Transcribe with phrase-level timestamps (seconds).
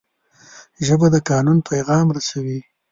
[0.85, 2.59] ژبه د قانون پیغام رسوي